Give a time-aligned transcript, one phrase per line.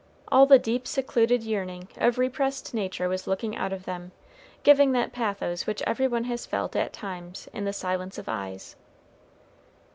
[0.29, 4.13] All the deep secluded yearning of repressed nature was looking out of them,
[4.63, 8.75] giving that pathos which every one has felt at times in the silence of eyes.